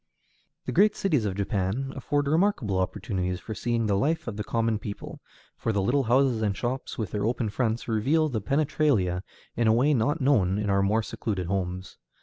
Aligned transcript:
The 0.65 0.71
great 0.71 0.95
cities 0.95 1.25
of 1.25 1.35
Japan 1.35 1.93
afford 1.95 2.27
remarkable 2.27 2.79
opportunities 2.79 3.39
for 3.39 3.53
seeing 3.53 3.85
the 3.85 3.95
life 3.95 4.27
of 4.27 4.35
the 4.35 4.43
common 4.43 4.79
people, 4.79 5.19
for 5.55 5.71
the 5.71 5.79
little 5.83 6.05
houses 6.05 6.41
and 6.41 6.57
shops, 6.57 6.97
with 6.97 7.11
their 7.11 7.25
open 7.27 7.49
fronts, 7.49 7.87
reveal 7.87 8.27
the 8.27 8.41
penetralia 8.41 9.21
in 9.55 9.67
a 9.67 9.73
way 9.73 9.93
not 9.93 10.19
known 10.19 10.57
in 10.57 10.71
our 10.71 10.81
more 10.81 11.03
secluded 11.03 11.45
homes. 11.45 11.99